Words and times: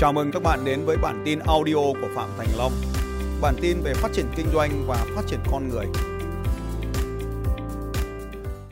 Chào 0.00 0.12
mừng 0.12 0.30
các 0.32 0.42
bạn 0.42 0.58
đến 0.64 0.84
với 0.84 0.96
bản 0.96 1.22
tin 1.24 1.38
audio 1.46 1.74
của 1.74 2.08
Phạm 2.14 2.28
Thành 2.38 2.46
Long. 2.58 2.72
Bản 3.42 3.54
tin 3.62 3.76
về 3.84 3.94
phát 3.94 4.08
triển 4.12 4.24
kinh 4.36 4.46
doanh 4.52 4.70
và 4.86 4.96
phát 5.16 5.22
triển 5.26 5.38
con 5.52 5.68
người. 5.68 5.86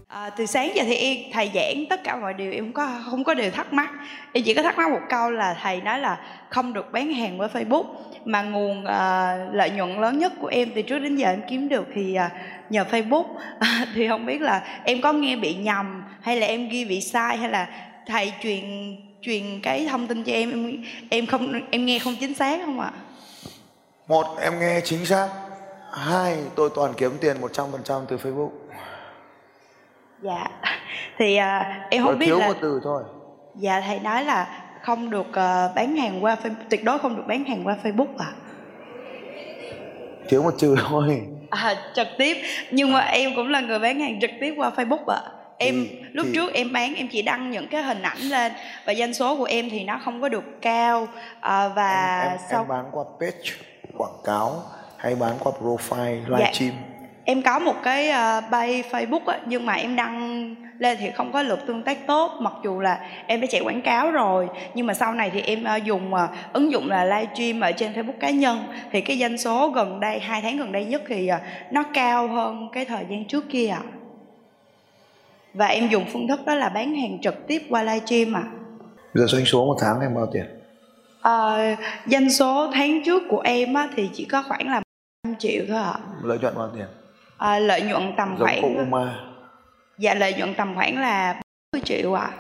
À, 0.09 0.31
từ 0.31 0.47
sáng 0.47 0.71
giờ 0.75 0.83
thì 0.87 0.95
em 0.95 1.17
thầy 1.33 1.51
giảng 1.55 1.85
tất 1.91 2.01
cả 2.05 2.17
mọi 2.17 2.35
điều 2.35 2.53
em 2.53 2.73
có 2.73 3.01
không 3.11 3.25
có 3.25 3.35
điều 3.35 3.51
thắc 3.51 3.73
mắc 3.73 3.91
em 4.33 4.45
chỉ 4.45 4.55
có 4.55 4.63
thắc 4.63 4.79
mắc 4.79 4.91
một 4.91 5.01
câu 5.09 5.31
là 5.31 5.59
thầy 5.63 5.81
nói 5.81 5.99
là 5.99 6.19
không 6.51 6.73
được 6.73 6.93
bán 6.93 7.13
hàng 7.13 7.39
với 7.39 7.49
Facebook 7.49 7.85
mà 8.25 8.43
nguồn 8.43 8.85
à, 8.85 9.37
lợi 9.53 9.71
nhuận 9.71 10.01
lớn 10.01 10.19
nhất 10.19 10.33
của 10.41 10.49
em 10.49 10.69
từ 10.75 10.83
trước 10.83 10.99
đến 10.99 11.17
giờ 11.17 11.29
em 11.29 11.43
kiếm 11.51 11.69
được 11.69 11.87
thì 11.95 12.15
à, 12.15 12.31
nhờ 12.71 12.85
Facebook 12.91 13.27
à, 13.59 13.87
thì 13.95 14.09
không 14.09 14.27
biết 14.27 14.41
là 14.41 14.81
em 14.85 15.01
có 15.01 15.13
nghe 15.13 15.37
bị 15.37 15.55
nhầm 15.55 16.03
hay 16.21 16.37
là 16.41 16.47
em 16.47 16.69
ghi 16.69 16.85
bị 16.85 17.01
sai 17.01 17.37
hay 17.37 17.51
là 17.51 17.69
thầy 18.07 18.33
truyền 18.43 18.65
truyền 19.23 19.61
cái 19.63 19.87
thông 19.91 20.07
tin 20.07 20.25
cho 20.25 20.33
em 20.33 20.51
em 20.51 20.85
em 21.11 21.27
không 21.27 21.53
em 21.71 21.87
nghe 21.87 21.99
không 21.99 22.17
chính 22.21 22.35
xác 22.35 22.61
không 22.65 22.81
ạ? 22.81 22.93
Một 24.09 24.27
em 24.41 24.61
nghe 24.61 24.81
chính 24.85 25.07
xác. 25.07 25.29
Hai 25.93 26.39
tôi 26.55 26.71
toàn 26.75 26.95
kiếm 26.97 27.13
tiền 27.21 27.37
100% 27.41 28.05
từ 28.09 28.17
Facebook. 28.17 28.51
Dạ. 30.23 30.47
Thì 31.19 31.37
à, 31.37 31.81
em 31.91 32.03
không 32.03 32.13
Còn 32.13 32.19
biết 32.19 32.27
thiếu 32.27 32.39
là 32.39 32.49
một 32.49 32.57
từ 32.61 32.81
thôi. 32.85 33.03
Dạ 33.55 33.81
thầy 33.81 33.99
nói 33.99 34.25
là 34.25 34.65
không 34.83 35.11
được 35.11 35.27
ờ, 35.33 35.73
bán 35.75 35.97
hàng 35.97 36.25
qua 36.25 36.37
Facebook, 36.43 36.69
tuyệt 36.71 36.85
đối 36.85 36.99
không 36.99 37.17
được 37.17 37.23
bán 37.29 37.45
hàng 37.45 37.67
qua 37.67 37.77
Facebook 37.83 38.17
à. 38.19 38.33
Thiếu 40.29 40.43
một 40.43 40.55
chữ 40.59 40.77
thôi. 40.89 41.23
À 41.51 41.75
trực 41.95 42.07
tiếp 42.19 42.37
nhưng 42.71 42.93
mà 42.93 43.01
em 43.01 43.31
cũng 43.37 43.49
là 43.49 43.61
người 43.61 43.79
bán 43.79 44.01
hàng 44.01 44.21
trực 44.21 44.31
tiếp 44.41 44.55
qua 44.57 44.71
Facebook 44.77 45.07
ạ. 45.07 45.21
Em 45.59 45.87
Thì- 45.91 45.99
lúc 46.13 46.27
thì- 46.29 46.33
trước 46.35 46.53
em 46.55 46.73
bán 46.73 46.95
em 46.95 47.09
chỉ 47.09 47.23
đăng 47.23 47.51
những 47.51 47.67
cái 47.69 47.83
hình 47.83 48.03
ảnh 48.03 48.19
lên 48.19 48.53
và 48.85 48.95
doanh 48.95 49.15
số 49.15 49.37
của 49.37 49.45
em 49.45 49.71
thì 49.71 49.85
nó 49.85 50.01
không 50.05 50.21
có 50.21 50.29
được 50.29 50.45
cao 50.63 51.09
à, 51.41 51.69
và 51.69 52.21
em, 52.23 52.31
em, 52.31 52.39
sau 52.51 52.61
em 52.63 52.69
bán 52.69 52.85
qua 52.93 53.05
page 53.21 53.51
quảng 53.99 54.17
cáo 54.25 54.63
hay 54.97 55.15
bán 55.15 55.33
qua 55.41 55.53
profile 55.63 56.21
Dạ. 56.31 56.37
livestream. 56.39 56.73
em 57.25 57.43
có 57.43 57.59
một 57.59 57.75
cái 57.85 58.09
uh, 58.11 58.51
bay 58.51 58.83
Facebook 58.91 59.25
á, 59.27 59.39
nhưng 59.47 59.67
mà 59.67 59.73
em 59.75 59.97
đăng 59.97 60.55
lên 60.79 60.97
thì 61.01 61.11
không 61.11 61.33
có 61.33 61.43
lượt 61.43 61.67
tương 61.67 61.83
tác 61.83 62.07
tốt 62.07 62.33
mặc 62.41 62.53
dù 62.65 62.81
là 62.81 63.01
em 63.27 63.41
đã 63.41 63.47
chạy 63.51 63.61
quảng 63.65 63.83
cáo 63.83 64.11
rồi 64.11 64.49
nhưng 64.75 64.87
mà 64.87 64.95
sau 64.95 65.15
này 65.15 65.31
thì 65.31 65.41
em 65.41 65.65
ờ, 65.65 65.77
dùng 65.77 66.15
ờ, 66.15 66.29
ứng 66.53 66.73
dụng 66.73 66.89
là 66.91 67.05
livestream 67.05 67.61
ở 67.61 67.73
trên 67.73 67.93
Facebook 67.93 68.19
cá 68.21 68.31
nhân 68.31 68.65
thì 68.93 69.01
cái 69.01 69.19
doanh 69.19 69.39
số 69.39 69.69
gần 69.69 70.01
đây 70.01 70.19
hai 70.21 70.41
tháng 70.43 70.57
gần 70.59 70.73
đây 70.73 70.85
nhất 70.85 71.03
thì 71.09 71.29
ờ, 71.29 71.39
nó 71.71 71.83
cao 71.95 72.29
hơn 72.29 72.69
cái 72.73 72.85
thời 72.85 73.05
gian 73.11 73.25
trước 73.25 73.45
kia 73.51 73.69
ạ 73.69 73.81
và 75.55 75.67
em 75.67 75.89
dùng 75.89 76.05
phương 76.13 76.29
thức 76.29 76.41
đó 76.47 76.55
là 76.55 76.69
bán 76.69 76.95
hàng 76.95 77.19
trực 77.23 77.35
tiếp 77.47 77.63
qua 77.71 77.83
livestream 77.83 78.37
ạ 78.37 78.45
Bây 79.15 79.21
giờ 79.23 79.27
doanh 79.27 79.45
số 79.45 79.65
một 79.67 79.77
tháng 79.81 80.01
em 80.01 80.15
bao 80.15 80.27
tiền? 80.33 80.45
Ờ, 81.23 81.59
doanh 82.07 82.31
số 82.31 82.71
tháng 82.75 83.05
trước 83.05 83.23
của 83.29 83.41
em 83.41 83.75
á, 83.75 83.89
thì 83.97 84.11
chỉ 84.15 84.25
có 84.25 84.43
khoảng 84.49 84.67
là 84.69 84.83
5 85.27 85.35
triệu 85.39 85.65
thôi 85.69 85.77
ạ 85.83 85.99
Lợi 86.23 86.39
nhuận 86.39 86.55
bao 86.55 86.71
tiền? 86.75 86.87
Ờ, 87.37 87.59
lợi 87.59 87.83
nhuận 87.83 88.13
tầm 88.17 88.29
Giống 88.39 88.47
khoảng 88.47 88.63
cô 88.63 88.69
Uma 88.79 89.15
Dạ 89.99 90.15
lợi 90.15 90.35
nhuận 90.39 90.55
tầm 90.55 90.75
khoảng 90.75 91.01
là 91.01 91.41
40 91.73 91.83
triệu 91.85 92.15
ạ. 92.15 92.31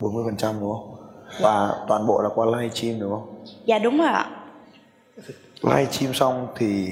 40% 0.00 0.60
đúng 0.60 0.72
không? 0.72 0.94
Và 1.40 1.70
toàn 1.88 2.06
bộ 2.06 2.22
là 2.22 2.28
qua 2.34 2.46
livestream 2.46 3.00
đúng 3.00 3.10
không? 3.10 3.44
Dạ 3.66 3.78
đúng 3.78 3.98
rồi 3.98 4.08
ạ. 4.08 4.30
Livestream 5.62 6.14
xong 6.14 6.48
thì 6.56 6.88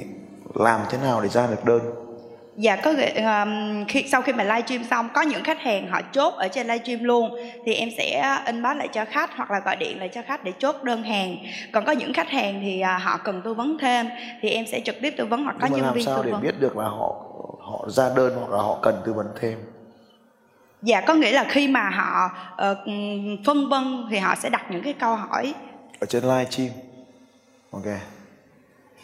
làm 0.55 0.81
thế 0.91 0.99
nào 0.99 1.21
để 1.21 1.29
ra 1.29 1.47
được 1.47 1.65
đơn? 1.65 2.06
Dạ 2.57 2.77
có 2.77 2.91
um, 3.17 3.85
khi 3.89 4.05
sau 4.09 4.23
khi 4.23 4.33
mà 4.33 4.45
livestream 4.45 4.85
xong 4.85 5.09
có 5.15 5.23
những 5.23 5.45
khách 5.45 5.61
hàng 5.61 5.89
họ 5.91 6.01
chốt 6.13 6.35
ở 6.35 6.49
trên 6.49 6.67
livestream 6.67 7.05
luôn 7.05 7.31
thì 7.65 7.75
em 7.75 7.89
sẽ 7.97 8.39
inbox 8.47 8.77
lại 8.77 8.89
cho 8.89 9.05
khách 9.05 9.37
hoặc 9.37 9.51
là 9.51 9.61
gọi 9.65 9.77
điện 9.77 9.99
lại 9.99 10.09
cho 10.15 10.23
khách 10.27 10.45
để 10.45 10.53
chốt 10.59 10.77
đơn 10.83 11.03
hàng. 11.03 11.37
Còn 11.73 11.85
có 11.85 11.93
những 11.93 12.13
khách 12.13 12.29
hàng 12.29 12.61
thì 12.63 12.81
à, 12.81 12.99
họ 12.99 13.17
cần 13.25 13.43
tư 13.45 13.55
vấn 13.55 13.79
thêm 13.81 14.09
thì 14.41 14.51
em 14.51 14.67
sẽ 14.67 14.81
trực 14.81 14.97
tiếp 15.03 15.15
tư 15.19 15.27
vấn 15.27 15.45
hoặc 15.45 15.57
có 15.61 15.67
Nhưng 15.67 15.77
nhân 15.77 15.85
làm 15.87 15.95
viên 15.95 16.05
sao 16.05 16.17
tư 16.17 16.23
để 16.23 16.33
vấn. 16.33 16.43
biết 16.43 16.61
được 16.61 16.77
là 16.77 16.85
họ 16.85 17.15
họ 17.61 17.85
ra 17.89 18.11
đơn 18.17 18.35
hoặc 18.41 18.51
là 18.57 18.63
họ 18.63 18.79
cần 18.83 19.03
tư 19.07 19.13
vấn 19.13 19.27
thêm? 19.41 19.59
Dạ 20.83 21.01
có 21.01 21.15
nghĩa 21.15 21.33
là 21.33 21.45
khi 21.49 21.69
mà 21.69 21.91
họ 21.91 22.31
ờ, 22.57 22.75
ừm, 22.87 23.45
phân 23.45 23.69
vân 23.69 24.07
thì 24.11 24.19
họ 24.19 24.35
sẽ 24.35 24.49
đặt 24.51 24.71
những 24.71 24.83
cái 24.83 24.93
câu 24.93 25.17
hỏi 25.17 25.55
ở 26.01 26.07
trên 26.07 26.23
live 26.23 26.45
stream 26.51 26.71
ok 27.71 27.85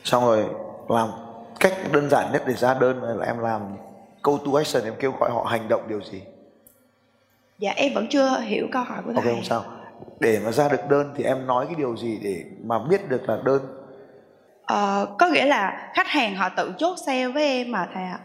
xong 0.04 0.24
rồi 0.24 0.44
làm 0.88 1.08
cách 1.62 1.74
đơn 1.92 2.10
giản 2.10 2.32
nhất 2.32 2.42
để 2.46 2.54
ra 2.54 2.74
đơn 2.74 3.02
là 3.18 3.26
em 3.26 3.38
làm 3.38 3.62
câu 4.22 4.38
to 4.38 4.50
action 4.58 4.84
em 4.84 4.94
kêu 5.00 5.12
gọi 5.20 5.30
họ 5.30 5.44
hành 5.50 5.68
động 5.68 5.82
điều 5.88 6.00
gì 6.12 6.22
Dạ 7.58 7.72
em 7.76 7.94
vẫn 7.94 8.06
chưa 8.10 8.38
hiểu 8.40 8.66
câu 8.72 8.82
hỏi 8.82 8.98
của 9.04 9.12
ok 9.14 9.24
thầy. 9.24 9.32
không 9.34 9.44
sao 9.44 9.64
để 10.20 10.40
mà 10.44 10.52
ra 10.52 10.68
được 10.68 10.88
đơn 10.88 11.14
thì 11.16 11.24
em 11.24 11.46
nói 11.46 11.66
cái 11.66 11.74
điều 11.78 11.96
gì 11.96 12.18
để 12.22 12.44
mà 12.64 12.78
biết 12.78 13.08
được 13.08 13.28
là 13.28 13.38
đơn 13.44 13.78
Ờ, 14.66 15.06
có 15.18 15.26
nghĩa 15.28 15.44
là 15.44 15.90
khách 15.94 16.06
hàng 16.06 16.34
họ 16.36 16.48
tự 16.56 16.72
chốt 16.78 16.96
sale 17.06 17.28
với 17.28 17.44
em 17.44 17.70
mà 17.72 17.88
thầy 17.94 18.02
ạ. 18.02 18.18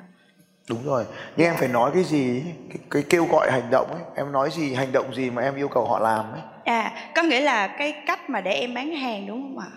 đúng 0.70 0.84
rồi 0.86 1.06
nhưng 1.38 1.48
em 1.48 1.56
phải 1.58 1.68
nói 1.68 1.92
cái 1.94 2.04
gì 2.04 2.44
cái, 2.70 2.78
cái 2.92 3.04
kêu 3.10 3.26
gọi 3.32 3.52
hành 3.52 3.70
động 3.72 3.88
ấy 3.92 4.02
em 4.16 4.32
nói 4.32 4.50
gì 4.52 4.74
hành 4.74 4.92
động 4.92 5.14
gì 5.16 5.30
mà 5.30 5.42
em 5.42 5.56
yêu 5.56 5.68
cầu 5.68 5.86
họ 5.86 6.00
làm 6.00 6.32
ấy 6.32 6.42
À, 6.66 6.92
có 7.16 7.24
nghĩa 7.24 7.40
là 7.42 7.68
cái 7.68 8.04
cách 8.08 8.30
mà 8.30 8.42
để 8.42 8.52
em 8.52 8.74
bán 8.74 8.92
hàng 8.92 9.28
đúng 9.28 9.42
không 9.42 9.60
ạ? 9.60 9.68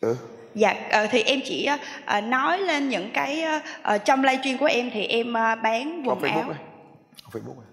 ừ. 0.00 0.16
Dạ, 0.56 0.74
ờ, 0.90 1.06
thì 1.10 1.22
em 1.22 1.40
chỉ 1.44 1.68
ờ, 2.06 2.20
nói 2.20 2.58
lên 2.58 2.88
những 2.88 3.10
cái 3.14 3.44
ờ, 3.82 3.98
trong 3.98 4.24
livestream 4.24 4.58
của 4.58 4.66
em 4.66 4.90
thì 4.92 5.06
em 5.06 5.32
ờ, 5.32 5.54
bán 5.62 6.02
quần 6.06 6.18
facebook 6.20 6.42
áo, 6.42 6.54
facebook 7.32 7.56
này 7.56 7.66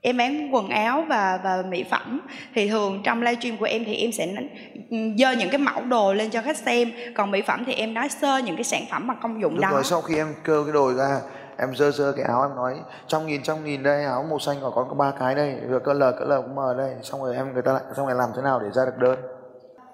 em 0.00 0.16
bán 0.16 0.54
quần 0.54 0.68
áo 0.68 1.04
và 1.08 1.40
và 1.44 1.62
mỹ 1.68 1.84
phẩm. 1.90 2.20
Thì 2.54 2.68
thường 2.68 3.02
trong 3.04 3.22
livestream 3.22 3.56
của 3.56 3.64
em 3.66 3.84
thì 3.84 3.96
em 3.96 4.12
sẽ 4.12 4.26
n- 4.26 5.16
dơ 5.18 5.32
những 5.32 5.50
cái 5.50 5.58
mẫu 5.58 5.84
đồ 5.84 6.12
lên 6.14 6.30
cho 6.30 6.42
khách 6.42 6.56
xem. 6.56 6.90
Còn 7.14 7.30
mỹ 7.30 7.42
phẩm 7.42 7.64
thì 7.66 7.72
em 7.72 7.94
nói 7.94 8.08
sơ 8.08 8.38
những 8.38 8.56
cái 8.56 8.64
sản 8.64 8.82
phẩm 8.90 9.06
mà 9.06 9.14
công 9.14 9.40
dụng 9.42 9.52
Đúng 9.54 9.60
đó. 9.60 9.70
rồi, 9.70 9.84
sau 9.84 10.00
khi 10.00 10.16
em 10.16 10.34
cơ 10.44 10.62
cái 10.66 10.72
đồ 10.72 10.92
ra 10.94 11.20
em 11.58 11.74
dơ 11.76 11.90
dơ 11.90 12.12
cái 12.16 12.24
áo 12.24 12.42
em 12.42 12.56
nói 12.56 12.74
trăm 13.06 13.26
nghìn 13.26 13.42
trăm 13.42 13.64
nghìn 13.64 13.82
đây 13.82 14.04
áo 14.04 14.26
màu 14.30 14.38
xanh 14.38 14.56
còn 14.60 14.72
có 14.74 14.94
ba 14.94 15.12
cái 15.20 15.34
đây 15.34 15.54
rồi 15.68 15.80
cỡ 15.80 15.92
L 15.92 16.02
cỡ 16.18 16.24
L 16.24 16.32
cũng 16.36 16.54
M 16.54 16.78
đây 16.78 16.94
xong 17.02 17.22
rồi 17.24 17.36
em 17.36 17.52
người 17.52 17.62
ta 17.62 17.72
lại 17.72 17.82
xong 17.96 18.06
rồi 18.06 18.14
làm 18.16 18.28
thế 18.36 18.42
nào 18.42 18.60
để 18.60 18.68
ra 18.74 18.84
được 18.84 18.98
đơn 18.98 19.18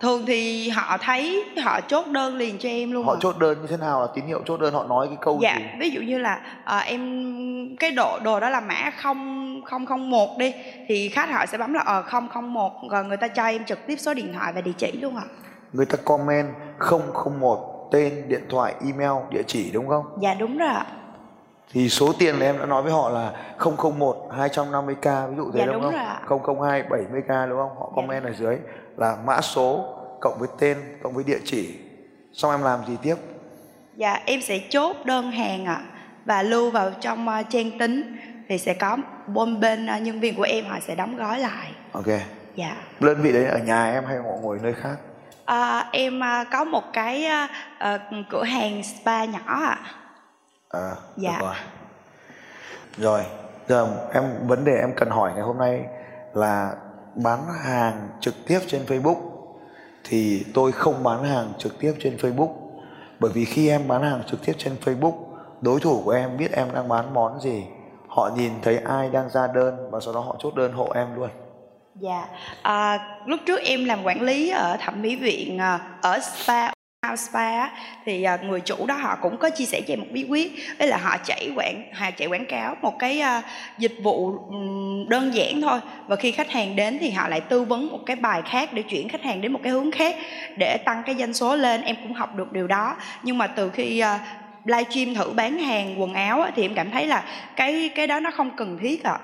Thường 0.04 0.26
thì 0.26 0.68
họ 0.68 0.96
thấy 1.00 1.44
họ 1.64 1.80
chốt 1.80 2.06
đơn 2.06 2.36
liền 2.36 2.58
cho 2.58 2.68
em 2.68 2.92
luôn. 2.92 3.06
họ 3.06 3.12
ạ. 3.12 3.18
chốt 3.20 3.38
đơn 3.38 3.58
như 3.60 3.66
thế 3.66 3.76
nào 3.76 4.00
là 4.00 4.06
tín 4.14 4.26
hiệu 4.26 4.40
chốt 4.46 4.60
đơn 4.60 4.74
họ 4.74 4.84
nói 4.84 5.06
cái 5.08 5.16
câu 5.20 5.38
dạ 5.42 5.56
gì 5.56 5.64
ví 5.80 5.90
dụ 5.90 6.00
như 6.00 6.18
là 6.18 6.40
ờ, 6.64 6.78
em 6.78 7.76
cái 7.80 7.90
độ 7.90 8.18
đồ 8.24 8.40
đó 8.40 8.50
là 8.50 8.60
mã 8.60 8.90
không 9.02 9.60
không 9.64 9.86
không 9.86 10.10
một 10.10 10.38
đi 10.38 10.54
thì 10.88 11.08
khách 11.08 11.30
họ 11.30 11.46
sẽ 11.46 11.58
bấm 11.58 11.72
là 11.72 11.82
ờ 11.86 12.02
không 12.02 12.28
không 12.28 12.52
một 12.52 12.72
rồi 12.90 13.04
người 13.04 13.16
ta 13.16 13.28
cho 13.28 13.44
em 13.44 13.64
trực 13.64 13.86
tiếp 13.86 13.96
số 13.96 14.14
điện 14.14 14.32
thoại 14.34 14.52
và 14.52 14.60
địa 14.60 14.72
chỉ 14.78 14.92
luôn 14.92 15.16
ạ 15.16 15.24
người 15.72 15.86
ta 15.86 15.96
comment 16.04 16.48
001 16.78 17.88
tên 17.92 18.28
điện 18.28 18.42
thoại 18.50 18.74
email 18.84 19.12
địa 19.30 19.42
chỉ 19.46 19.70
đúng 19.72 19.88
không 19.88 20.04
dạ 20.22 20.34
đúng 20.34 20.58
rồi 20.58 20.68
ạ 20.68 20.86
thì 21.72 21.88
số 21.88 22.12
tiền 22.18 22.34
là 22.38 22.46
em 22.46 22.58
đã 22.58 22.66
nói 22.66 22.82
với 22.82 22.92
họ 22.92 23.08
là 23.10 23.32
001 23.78 24.16
250k 24.38 25.28
ví 25.30 25.36
dụ 25.36 25.50
thế 25.52 25.58
Dạ, 25.60 25.66
đúng, 25.66 25.74
đúng 25.74 25.82
không? 25.82 25.92
rồi 25.92 26.02
ạ. 26.04 26.20
002 26.60 26.82
70k 26.82 27.48
đúng 27.48 27.58
không? 27.58 27.76
Họ 27.78 27.92
comment 27.96 28.24
ở 28.24 28.32
dưới 28.32 28.56
là 28.96 29.16
mã 29.26 29.40
số 29.40 29.84
cộng 30.20 30.38
với 30.38 30.48
tên 30.58 30.78
cộng 31.02 31.12
với 31.14 31.24
địa 31.24 31.38
chỉ. 31.44 31.74
Xong 32.32 32.50
em 32.50 32.62
làm 32.62 32.80
gì 32.88 32.96
tiếp? 33.02 33.14
Dạ 33.96 34.20
em 34.26 34.40
sẽ 34.42 34.58
chốt 34.70 34.96
đơn 35.04 35.30
hàng 35.32 35.64
ạ 35.64 35.80
và 36.24 36.42
lưu 36.42 36.70
vào 36.70 36.90
trong 37.00 37.28
ờ, 37.28 37.42
trang 37.48 37.78
tính. 37.78 38.16
Thì 38.48 38.58
sẽ 38.58 38.74
có 38.74 38.96
bên 39.26 39.60
bên 39.60 39.86
ờ, 39.86 39.98
nhân 39.98 40.20
viên 40.20 40.34
của 40.36 40.42
em 40.42 40.64
họ 40.66 40.78
sẽ 40.80 40.94
đóng 40.94 41.16
gói 41.16 41.38
lại. 41.38 41.72
Ok. 41.92 42.06
Dạ. 42.56 42.76
Đơn 43.00 43.22
vị 43.22 43.32
đấy 43.32 43.44
ở 43.44 43.58
nhà 43.58 43.92
em 43.92 44.04
hay 44.04 44.16
họ 44.16 44.30
ngồi 44.42 44.58
nơi 44.62 44.72
khác? 44.72 44.96
Ờ, 45.44 45.84
em 45.92 46.20
ờ, 46.20 46.44
có 46.52 46.64
một 46.64 46.82
cái 46.92 47.24
ờ, 47.26 47.46
ờ, 47.78 47.98
cửa 48.30 48.44
hàng 48.44 48.82
spa 48.82 49.24
nhỏ 49.24 49.38
ạ. 49.46 49.78
À, 49.82 49.90
Dạ. 51.16 51.30
được 51.30 51.46
rồi. 51.46 51.54
Rồi, 52.98 53.24
giờ 53.68 53.88
em 54.12 54.46
vấn 54.46 54.64
đề 54.64 54.76
em 54.76 54.92
cần 54.96 55.10
hỏi 55.10 55.32
ngày 55.34 55.42
hôm 55.42 55.58
nay 55.58 55.84
là 56.34 56.74
bán 57.14 57.40
hàng 57.64 58.08
trực 58.20 58.34
tiếp 58.46 58.60
trên 58.66 58.84
Facebook 58.86 59.16
thì 60.04 60.46
tôi 60.54 60.72
không 60.72 61.02
bán 61.02 61.24
hàng 61.24 61.52
trực 61.58 61.78
tiếp 61.78 61.94
trên 62.00 62.16
Facebook. 62.16 62.54
Bởi 63.20 63.30
vì 63.34 63.44
khi 63.44 63.68
em 63.68 63.88
bán 63.88 64.02
hàng 64.02 64.22
trực 64.26 64.46
tiếp 64.46 64.52
trên 64.58 64.76
Facebook, 64.84 65.14
đối 65.60 65.80
thủ 65.80 66.02
của 66.04 66.10
em 66.10 66.36
biết 66.36 66.52
em 66.52 66.74
đang 66.74 66.88
bán 66.88 67.14
món 67.14 67.40
gì, 67.40 67.64
họ 68.08 68.30
nhìn 68.36 68.52
thấy 68.62 68.78
ai 68.78 69.10
đang 69.10 69.30
ra 69.30 69.46
đơn 69.46 69.90
và 69.90 70.00
sau 70.00 70.14
đó 70.14 70.20
họ 70.20 70.36
chốt 70.38 70.54
đơn 70.54 70.72
hộ 70.72 70.90
em 70.94 71.14
luôn. 71.16 71.28
Dạ, 71.94 72.28
à, 72.62 72.98
lúc 73.26 73.40
trước 73.46 73.60
em 73.64 73.84
làm 73.84 74.04
quản 74.04 74.22
lý 74.22 74.50
ở 74.50 74.76
thẩm 74.80 75.02
mỹ 75.02 75.16
viện 75.16 75.58
à, 75.58 75.80
ở 76.02 76.18
spa 76.20 76.70
House 77.08 77.30
Spa 77.30 77.40
á, 77.40 77.70
thì 78.04 78.22
ờ, 78.22 78.38
người 78.42 78.60
chủ 78.60 78.86
đó 78.86 78.94
họ 78.94 79.16
cũng 79.22 79.36
có 79.36 79.50
chia 79.50 79.64
sẻ 79.64 79.80
cho 79.80 79.92
em 79.92 80.00
một 80.00 80.06
bí 80.10 80.26
quyết 80.28 80.52
đấy 80.78 80.88
là 80.88 80.96
họ 80.96 81.16
chạy 81.24 81.50
quảng 81.56 81.82
họ 81.92 82.10
chạy 82.16 82.28
quảng 82.28 82.46
cáo 82.46 82.76
một 82.82 82.98
cái 82.98 83.20
ờ, 83.20 83.40
dịch 83.78 83.96
vụ 84.02 84.38
đơn 85.08 85.34
giản 85.34 85.60
thôi 85.60 85.80
và 86.06 86.16
khi 86.16 86.30
khách 86.30 86.50
hàng 86.50 86.76
đến 86.76 86.98
thì 87.00 87.10
họ 87.10 87.28
lại 87.28 87.40
tư 87.40 87.64
vấn 87.64 87.88
một 87.88 88.00
cái 88.06 88.16
bài 88.16 88.42
khác 88.50 88.72
để 88.72 88.82
chuyển 88.82 89.08
khách 89.08 89.22
hàng 89.22 89.40
đến 89.40 89.52
một 89.52 89.60
cái 89.62 89.72
hướng 89.72 89.90
khác 89.90 90.16
để 90.56 90.76
tăng 90.84 91.02
cái 91.06 91.14
doanh 91.14 91.34
số 91.34 91.56
lên 91.56 91.80
em 91.82 91.96
cũng 92.02 92.12
học 92.12 92.36
được 92.36 92.52
điều 92.52 92.66
đó. 92.66 92.96
Nhưng 93.22 93.38
mà 93.38 93.46
từ 93.46 93.70
khi 93.70 93.98
ờ, 93.98 94.18
livestream 94.64 95.14
thử 95.14 95.30
bán 95.30 95.58
hàng 95.58 96.00
quần 96.00 96.14
áo 96.14 96.46
thì 96.56 96.62
em 96.62 96.74
cảm 96.74 96.90
thấy 96.90 97.06
là 97.06 97.24
cái 97.56 97.90
cái 97.94 98.06
đó 98.06 98.20
nó 98.20 98.30
không 98.30 98.50
cần 98.56 98.78
thiết 98.82 99.04
ạ 99.04 99.18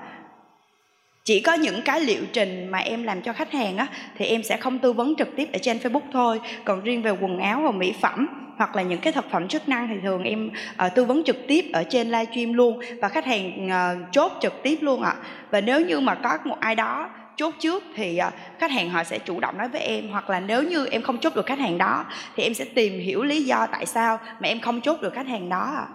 chỉ 1.23 1.39
có 1.39 1.53
những 1.53 1.81
cái 1.85 1.99
liệu 1.99 2.23
trình 2.33 2.67
mà 2.67 2.77
em 2.77 3.03
làm 3.03 3.21
cho 3.21 3.33
khách 3.33 3.51
hàng 3.51 3.77
á 3.77 3.87
thì 4.17 4.25
em 4.25 4.43
sẽ 4.43 4.57
không 4.57 4.79
tư 4.79 4.93
vấn 4.93 5.15
trực 5.15 5.35
tiếp 5.35 5.49
ở 5.53 5.59
trên 5.61 5.77
Facebook 5.77 6.11
thôi. 6.13 6.41
Còn 6.65 6.81
riêng 6.81 7.01
về 7.01 7.11
quần 7.11 7.39
áo 7.39 7.61
và 7.61 7.71
mỹ 7.71 7.93
phẩm 8.01 8.27
hoặc 8.57 8.75
là 8.75 8.81
những 8.81 8.99
cái 8.99 9.13
thực 9.13 9.25
phẩm 9.31 9.47
chức 9.47 9.69
năng 9.69 9.87
thì 9.87 9.95
thường 10.03 10.23
em 10.23 10.51
uh, 10.85 10.95
tư 10.95 11.05
vấn 11.05 11.23
trực 11.23 11.37
tiếp 11.47 11.65
ở 11.73 11.83
trên 11.83 12.07
livestream 12.07 12.53
luôn 12.53 12.79
và 13.01 13.09
khách 13.09 13.25
hàng 13.25 13.67
uh, 13.67 14.11
chốt 14.11 14.31
trực 14.41 14.53
tiếp 14.63 14.77
luôn 14.81 15.01
ạ. 15.01 15.15
Và 15.51 15.61
nếu 15.61 15.81
như 15.81 15.99
mà 15.99 16.15
có 16.15 16.37
một 16.43 16.59
ai 16.59 16.75
đó 16.75 17.09
chốt 17.35 17.53
trước 17.59 17.83
thì 17.95 18.19
uh, 18.27 18.33
khách 18.59 18.71
hàng 18.71 18.89
họ 18.89 19.03
sẽ 19.03 19.19
chủ 19.19 19.39
động 19.39 19.57
nói 19.57 19.69
với 19.69 19.81
em 19.81 20.09
hoặc 20.11 20.29
là 20.29 20.39
nếu 20.39 20.63
như 20.63 20.85
em 20.85 21.01
không 21.01 21.17
chốt 21.17 21.35
được 21.35 21.45
khách 21.45 21.59
hàng 21.59 21.77
đó 21.77 22.05
thì 22.35 22.43
em 22.43 22.53
sẽ 22.53 22.65
tìm 22.65 22.99
hiểu 22.99 23.23
lý 23.23 23.43
do 23.43 23.67
tại 23.71 23.85
sao 23.85 24.19
mà 24.39 24.47
em 24.47 24.59
không 24.59 24.81
chốt 24.81 25.01
được 25.01 25.13
khách 25.13 25.27
hàng 25.27 25.49
đó 25.49 25.73
ạ. 25.75 25.87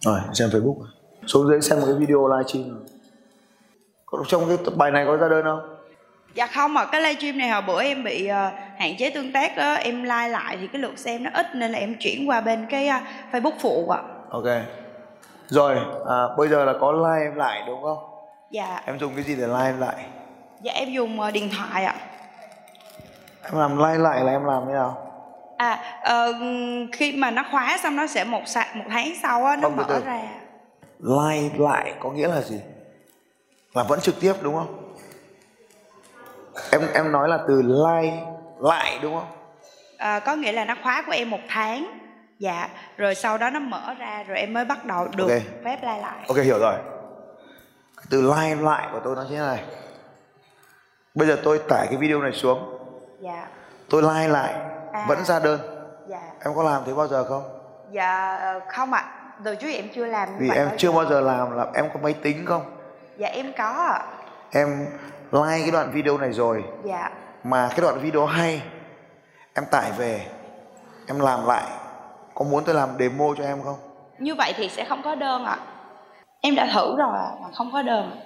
Rồi 0.00 0.20
xem 0.34 0.48
Facebook. 0.48 0.84
Xuống 1.26 1.48
dưới 1.48 1.60
xem 1.60 1.80
một 1.80 1.86
cái 1.86 1.94
video 1.98 2.28
livestream 2.28 2.78
trong 4.28 4.48
cái 4.48 4.74
bài 4.76 4.90
này 4.90 5.04
có 5.06 5.16
ra 5.16 5.28
đơn 5.28 5.44
không? 5.44 5.74
Dạ 6.34 6.46
không 6.46 6.74
mà 6.74 6.84
cái 6.84 7.00
livestream 7.00 7.38
này 7.38 7.48
hồi 7.48 7.62
bữa 7.62 7.82
em 7.82 8.04
bị 8.04 8.30
uh, 8.30 8.52
hạn 8.78 8.96
chế 8.98 9.10
tương 9.10 9.32
tác 9.32 9.56
đó 9.56 9.74
em 9.74 10.02
like 10.02 10.28
lại 10.28 10.56
thì 10.60 10.66
cái 10.66 10.82
lượt 10.82 10.98
xem 10.98 11.22
nó 11.22 11.30
ít 11.34 11.46
nên 11.54 11.72
là 11.72 11.78
em 11.78 11.94
chuyển 12.00 12.28
qua 12.28 12.40
bên 12.40 12.66
cái 12.70 12.88
uh, 12.88 13.02
facebook 13.32 13.58
phụ 13.60 13.88
ạ. 13.88 14.02
Ok. 14.30 14.44
Rồi 15.46 15.76
à, 16.08 16.16
bây 16.36 16.48
giờ 16.48 16.64
là 16.64 16.72
có 16.80 16.92
like 16.92 17.24
em 17.24 17.34
lại 17.34 17.62
đúng 17.66 17.82
không? 17.82 17.98
Dạ. 18.50 18.80
Em 18.86 18.98
dùng 18.98 19.14
cái 19.14 19.24
gì 19.24 19.36
để 19.36 19.46
like 19.46 19.64
em 19.64 19.80
lại? 19.80 19.96
Dạ 20.60 20.72
em 20.72 20.92
dùng 20.92 21.20
uh, 21.20 21.32
điện 21.32 21.50
thoại 21.56 21.84
ạ. 21.84 21.94
Em 23.42 23.58
làm 23.58 23.78
like 23.78 23.98
lại 23.98 24.24
là 24.24 24.32
em 24.32 24.44
làm 24.44 24.62
thế 24.66 24.72
nào? 24.72 25.04
À 25.56 25.78
uh, 26.28 26.36
khi 26.92 27.12
mà 27.16 27.30
nó 27.30 27.44
khóa 27.50 27.78
xong 27.82 27.96
nó 27.96 28.06
sẽ 28.06 28.24
một 28.24 28.42
một 28.74 28.84
tháng 28.90 29.12
sau 29.22 29.44
á 29.44 29.56
nó 29.56 29.62
Không, 29.62 29.76
mở 29.76 30.00
ra. 30.06 30.22
like 30.98 31.58
lại 31.58 31.94
có 32.00 32.10
nghĩa 32.10 32.28
là 32.28 32.40
gì 32.40 32.60
là 33.74 33.82
vẫn 33.82 34.00
trực 34.00 34.20
tiếp 34.20 34.32
đúng 34.42 34.54
không? 34.54 34.94
Em 36.72 36.80
em 36.94 37.12
nói 37.12 37.28
là 37.28 37.38
từ 37.48 37.62
like 37.62 38.16
lại 38.60 38.98
đúng 39.02 39.14
không? 39.14 39.28
À, 39.98 40.20
có 40.20 40.34
nghĩa 40.34 40.52
là 40.52 40.64
nó 40.64 40.74
khóa 40.82 41.02
của 41.06 41.12
em 41.12 41.30
một 41.30 41.40
tháng. 41.48 41.98
Dạ 42.38 42.68
rồi 42.96 43.14
sau 43.14 43.38
đó 43.38 43.50
nó 43.50 43.60
mở 43.60 43.94
ra 43.98 44.24
rồi 44.28 44.38
em 44.38 44.52
mới 44.52 44.64
bắt 44.64 44.84
đầu 44.84 45.08
được 45.16 45.28
Ok. 45.28 45.40
phép 45.64 45.78
like 45.82 45.98
lại. 46.02 46.24
Ok 46.28 46.36
hiểu 46.36 46.58
rồi. 46.58 46.74
Từ 48.10 48.22
like 48.22 48.62
lại 48.62 48.88
của 48.92 49.00
tôi 49.04 49.16
nó 49.16 49.22
như 49.22 49.28
thế 49.30 49.38
này 49.38 49.64
bây 51.14 51.28
giờ 51.28 51.36
tôi 51.44 51.60
tải 51.68 51.86
cái 51.86 51.96
video 51.96 52.20
này 52.20 52.32
xuống. 52.32 52.78
Dạ. 53.20 53.48
Tôi 53.90 54.02
like 54.02 54.28
lại. 54.28 54.54
À. 54.92 55.04
vẫn 55.08 55.24
ra 55.24 55.38
đơn. 55.38 55.60
Dạ. 56.08 56.20
Em 56.44 56.54
có 56.54 56.62
làm 56.62 56.82
thế 56.86 56.94
bao 56.94 57.08
giờ 57.08 57.24
không? 57.24 57.42
Dạ 57.92 58.40
không 58.68 58.92
ạ. 58.92 59.04
Từ 59.44 59.54
trước 59.54 59.68
em 59.68 59.88
chưa 59.94 60.06
làm 60.06 60.28
vì 60.38 60.50
em 60.50 60.68
chưa 60.76 60.92
bao 60.92 61.06
giờ 61.06 61.20
làm 61.20 61.56
là 61.56 61.66
em 61.74 61.86
có 61.94 62.00
máy 62.02 62.14
tính 62.14 62.46
không 62.46 62.77
dạ 63.18 63.28
em 63.28 63.52
có 63.58 63.64
ạ. 63.64 64.02
Em 64.50 64.86
like 65.32 65.60
cái 65.62 65.70
đoạn 65.72 65.90
video 65.92 66.18
này 66.18 66.32
rồi. 66.32 66.64
Dạ. 66.84 67.10
Mà 67.44 67.68
cái 67.70 67.80
đoạn 67.80 67.98
video 68.00 68.26
hay 68.26 68.62
em 69.54 69.64
tải 69.70 69.92
về 69.98 70.26
em 71.06 71.20
làm 71.20 71.46
lại. 71.46 71.64
Có 72.34 72.44
muốn 72.44 72.64
tôi 72.64 72.74
làm 72.74 72.88
demo 72.98 73.24
cho 73.38 73.44
em 73.44 73.62
không? 73.64 73.76
Như 74.18 74.34
vậy 74.34 74.52
thì 74.56 74.68
sẽ 74.68 74.84
không 74.84 75.02
có 75.02 75.14
đơn 75.14 75.44
ạ. 75.44 75.58
Em 76.40 76.54
đã 76.54 76.68
thử 76.74 76.96
rồi 76.96 77.12
mà 77.42 77.48
không 77.54 77.70
có 77.72 77.82
đơn. 77.82 78.20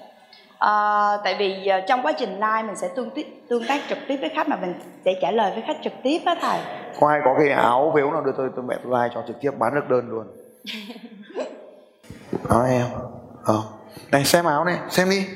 Ờ, 0.59 1.21
tại 1.25 1.37
vì 1.39 1.67
ờ, 1.67 1.81
trong 1.89 2.03
quá 2.03 2.13
trình 2.13 2.35
live 2.35 2.63
mình 2.63 2.77
sẽ 2.77 2.89
tương 2.97 3.11
tiếp 3.11 3.27
tương 3.49 3.67
tác 3.69 3.81
trực 3.89 3.99
tiếp 4.09 4.17
với 4.21 4.31
khách 4.35 4.49
mà 4.49 4.57
mình 4.57 4.75
sẽ 5.05 5.13
trả 5.23 5.31
lời 5.31 5.53
với 5.55 5.65
khách 5.67 5.77
trực 5.85 5.93
tiếp 6.03 6.19
á 6.25 6.35
thầy. 6.41 6.61
Có 7.01 7.09
ai 7.09 7.21
có 7.25 7.35
cái 7.39 7.49
áo 7.49 7.93
vếu 7.95 8.11
nào 8.11 8.21
đưa 8.21 8.33
tôi 8.37 8.51
tôi 8.57 8.65
mẹ 8.69 8.77
tôi 8.85 9.03
like 9.03 9.15
cho 9.15 9.25
trực 9.27 9.41
tiếp 9.41 9.51
bán 9.59 9.75
được 9.75 9.89
đơn 9.89 10.09
luôn? 10.09 10.27
Đó 12.51 12.65
em 12.65 12.87
ờ 13.45 13.63
này, 14.11 14.25
xem 14.25 14.45
áo 14.45 14.65
này, 14.65 14.79
xem 14.91 15.11
đi. 15.11 15.27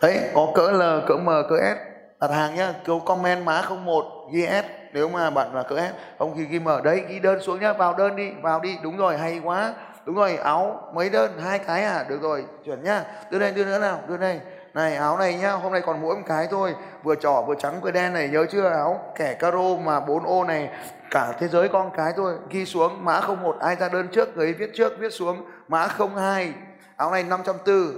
Đấy, 0.00 0.20
có 0.34 0.48
cỡ 0.54 0.70
L, 0.70 1.08
cỡ 1.08 1.16
M, 1.16 1.28
cỡ 1.48 1.56
S. 1.56 1.76
Đặt 2.20 2.30
hàng 2.30 2.54
nhá 2.54 2.72
câu 2.84 3.00
comment 3.00 3.44
má 3.44 3.62
01 3.84 4.04
ghi 4.32 4.46
S. 4.46 4.64
Nếu 4.92 5.08
mà 5.08 5.30
bạn 5.30 5.54
là 5.54 5.62
cỡ 5.62 5.76
S, 5.76 6.18
không 6.18 6.36
ghi 6.36 6.44
ghi 6.44 6.58
M. 6.58 6.68
Đấy, 6.84 7.04
ghi 7.08 7.18
đơn 7.18 7.42
xuống 7.42 7.60
nhá, 7.60 7.72
vào 7.72 7.94
đơn 7.94 8.16
đi, 8.16 8.30
vào 8.42 8.60
đi. 8.60 8.78
Đúng 8.82 8.96
rồi, 8.96 9.18
hay 9.18 9.40
quá. 9.44 9.72
Đúng 10.04 10.16
rồi, 10.16 10.36
áo 10.36 10.90
mấy 10.94 11.10
đơn? 11.10 11.38
Hai 11.44 11.58
cái 11.58 11.84
à? 11.84 12.04
Được 12.08 12.22
rồi, 12.22 12.44
chuẩn 12.64 12.84
nhá. 12.84 13.04
Đưa 13.30 13.38
đây, 13.38 13.52
đưa 13.52 13.64
nữa 13.64 13.78
nào, 13.78 14.00
đưa 14.08 14.16
đây. 14.16 14.40
Này, 14.74 14.96
áo 14.96 15.18
này 15.18 15.34
nhá, 15.34 15.50
hôm 15.50 15.72
nay 15.72 15.82
còn 15.86 16.02
mỗi 16.02 16.16
một 16.16 16.22
cái 16.26 16.46
thôi. 16.50 16.74
Vừa 17.02 17.14
trỏ, 17.14 17.42
vừa 17.42 17.54
trắng, 17.54 17.80
vừa 17.80 17.90
đen 17.90 18.12
này, 18.12 18.28
nhớ 18.28 18.46
chưa? 18.50 18.68
Áo 18.68 19.12
kẻ 19.14 19.34
caro 19.34 19.76
mà 19.84 20.00
4 20.00 20.24
ô 20.24 20.44
này, 20.44 20.70
cả 21.10 21.32
thế 21.40 21.48
giới 21.48 21.68
con 21.68 21.90
cái 21.96 22.12
thôi. 22.16 22.34
Ghi 22.50 22.64
xuống 22.64 23.04
mã 23.04 23.20
01 23.20 23.56
ai 23.60 23.76
ra 23.76 23.88
đơn 23.88 24.08
trước 24.08 24.36
người 24.36 24.46
ấy 24.46 24.52
viết 24.52 24.70
trước, 24.74 24.92
viết 24.98 25.10
xuống. 25.12 25.44
Mã 25.68 25.88
02 26.16 26.52
áo 26.96 27.10
này 27.10 27.22
540 27.22 27.94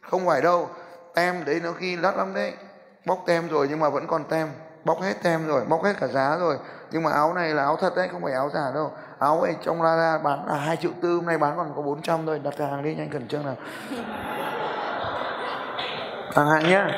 không 0.00 0.26
phải 0.26 0.42
đâu. 0.42 0.68
Tem 1.14 1.44
đấy 1.44 1.60
nó 1.64 1.72
ghi 1.72 1.96
đắt 1.96 2.16
lắm 2.16 2.34
đấy. 2.34 2.52
Bóc 3.06 3.22
tem 3.26 3.48
rồi 3.48 3.66
nhưng 3.70 3.80
mà 3.80 3.88
vẫn 3.88 4.06
còn 4.06 4.24
tem. 4.24 4.48
Bóc 4.84 5.02
hết 5.02 5.14
tem 5.22 5.46
rồi 5.46 5.64
bóc 5.64 5.84
hết 5.84 5.92
cả 6.00 6.06
giá 6.06 6.36
rồi. 6.36 6.58
Nhưng 6.90 7.02
mà 7.02 7.10
áo 7.10 7.34
này 7.34 7.54
là 7.54 7.62
áo 7.62 7.76
thật 7.76 7.96
đấy 7.96 8.08
không 8.12 8.22
phải 8.22 8.32
áo 8.32 8.50
giả 8.54 8.70
đâu. 8.74 8.92
Áo 9.18 9.42
này 9.44 9.56
trong 9.62 9.82
Lazada 9.82 10.22
bán 10.22 10.46
là 10.46 10.54
hai 10.54 10.76
triệu 10.76 10.90
tư 11.02 11.14
hôm 11.14 11.26
nay 11.26 11.38
bán 11.38 11.56
còn 11.56 11.72
có 11.76 11.82
400 11.82 12.26
thôi. 12.26 12.40
Đặt 12.44 12.58
hàng 12.58 12.82
đi 12.82 12.94
nhanh 12.94 13.10
khẩn 13.10 13.28
trương 13.28 13.46
nào. 13.46 13.56
Hàng 16.34 16.70
nhá. 16.70 16.88